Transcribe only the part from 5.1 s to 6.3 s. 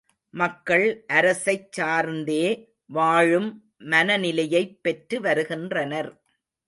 வருகின்றனர்.